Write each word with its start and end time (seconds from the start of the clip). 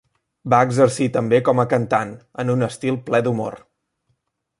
Va 0.51 0.59
exercir 0.67 1.07
també 1.17 1.39
com 1.49 1.61
a 1.63 1.65
cantant, 1.73 2.13
en 2.45 2.53
un 2.57 2.69
estil 2.69 2.99
ple 3.11 3.21
d'humor. 3.29 3.59